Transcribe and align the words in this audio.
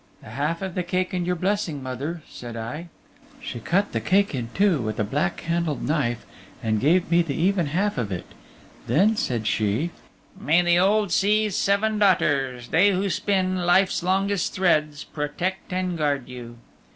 "The 0.23 0.31
half 0.31 0.63
of 0.63 0.73
the 0.73 0.81
cake 0.81 1.13
and 1.13 1.27
your 1.27 1.35
blessing, 1.35 1.83
mother," 1.83 2.23
said 2.27 2.57
I. 2.57 2.87
She 3.39 3.59
cut 3.59 3.91
the 3.91 4.01
cake 4.01 4.33
in 4.33 4.49
two 4.55 4.81
with 4.81 4.99
a 4.99 5.03
black 5.03 5.41
handled 5.41 5.83
knife 5.87 6.25
and 6.63 6.79
gave 6.79 7.11
me 7.11 7.21
the 7.21 7.35
even 7.35 7.67
half 7.67 7.99
of 7.99 8.11
it. 8.11 8.25
Then 8.87 9.15
said 9.15 9.45
she: 9.45 9.91
May 10.35 10.63
the 10.63 10.79
old 10.79 11.11
sea's 11.11 11.55
Seven 11.55 11.99
Daughters 11.99 12.69
They 12.69 12.89
who 12.91 13.11
spin 13.11 13.57
Life's 13.57 14.01
longest 14.01 14.55
threads, 14.55 15.03
Protect 15.03 15.71
and 15.71 15.95
guard 15.99 16.27
you! 16.27 16.57